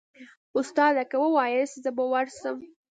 استاده 0.59 1.03
که 1.09 1.17
واياست 1.21 1.77
زه 1.83 1.91
به 1.97 2.03
ورسم. 2.13 2.57